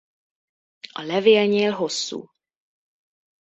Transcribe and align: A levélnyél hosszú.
A 0.91 1.01
levélnyél 1.03 1.71
hosszú. 1.71 2.31